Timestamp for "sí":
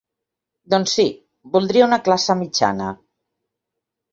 0.99-1.05